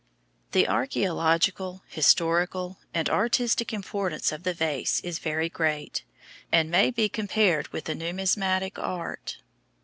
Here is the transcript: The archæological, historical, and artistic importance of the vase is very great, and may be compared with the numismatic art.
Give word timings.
The 0.53 0.63
archæological, 0.63 1.81
historical, 1.87 2.79
and 2.91 3.07
artistic 3.07 3.71
importance 3.71 4.31
of 4.31 4.41
the 4.41 4.53
vase 4.55 4.99
is 5.01 5.19
very 5.19 5.47
great, 5.47 6.03
and 6.51 6.71
may 6.71 6.89
be 6.89 7.07
compared 7.07 7.67
with 7.67 7.83
the 7.83 7.93
numismatic 7.93 8.79
art. 8.79 9.37